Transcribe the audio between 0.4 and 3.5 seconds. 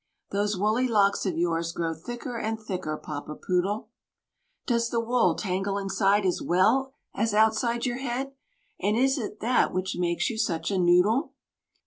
woolly locks of yours grow thicker and thicker, Papa